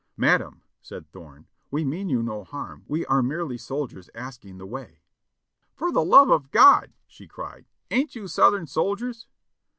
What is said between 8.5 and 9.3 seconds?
soldiers?"